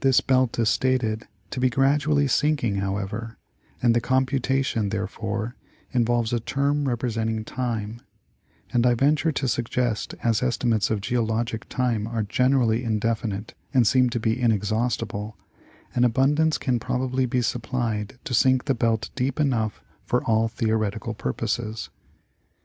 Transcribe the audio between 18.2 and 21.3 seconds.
to sink the belt deep enough for all theoretical